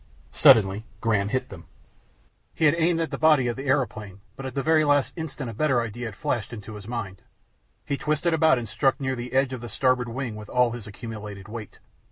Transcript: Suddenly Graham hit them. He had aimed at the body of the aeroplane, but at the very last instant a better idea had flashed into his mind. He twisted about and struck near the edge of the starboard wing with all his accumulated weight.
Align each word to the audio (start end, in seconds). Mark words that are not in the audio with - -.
Suddenly 0.31 0.83
Graham 0.99 1.29
hit 1.29 1.49
them. 1.49 1.65
He 2.55 2.65
had 2.65 2.73
aimed 2.75 2.99
at 3.01 3.11
the 3.11 3.19
body 3.19 3.45
of 3.47 3.55
the 3.55 3.67
aeroplane, 3.67 4.19
but 4.35 4.47
at 4.47 4.55
the 4.55 4.63
very 4.63 4.83
last 4.83 5.13
instant 5.15 5.51
a 5.51 5.53
better 5.53 5.79
idea 5.79 6.07
had 6.07 6.15
flashed 6.15 6.51
into 6.51 6.73
his 6.73 6.87
mind. 6.87 7.21
He 7.85 7.97
twisted 7.97 8.33
about 8.33 8.57
and 8.57 8.67
struck 8.67 8.99
near 8.99 9.15
the 9.15 9.31
edge 9.33 9.53
of 9.53 9.61
the 9.61 9.69
starboard 9.69 10.09
wing 10.09 10.35
with 10.35 10.49
all 10.49 10.71
his 10.71 10.87
accumulated 10.87 11.47
weight. 11.47 11.77